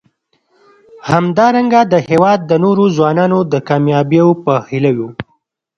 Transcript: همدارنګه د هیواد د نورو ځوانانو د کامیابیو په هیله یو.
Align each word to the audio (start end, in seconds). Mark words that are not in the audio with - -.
همدارنګه 1.11 1.81
د 1.91 1.93
هیواد 2.09 2.39
د 2.45 2.51
نورو 2.63 2.85
ځوانانو 2.95 3.39
د 3.51 3.53
کامیابیو 3.69 4.27
په 4.45 4.53
هیله 4.69 4.91
یو. 4.97 5.09